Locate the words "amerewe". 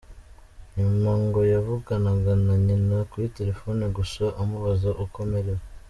5.27-5.61